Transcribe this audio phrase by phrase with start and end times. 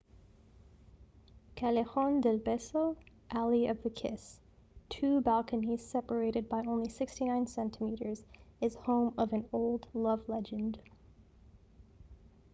[1.57, 2.95] callejon del beso
[3.29, 4.39] alley of the kiss.
[4.89, 8.23] two balconies separated by only 69 centimeters
[8.61, 10.79] is home of an old love legend